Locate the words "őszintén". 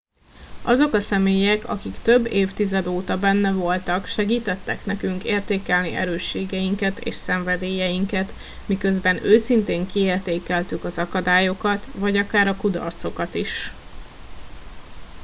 9.23-9.87